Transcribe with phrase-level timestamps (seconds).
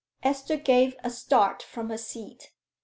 [0.23, 2.53] Esther gave a start from her seat.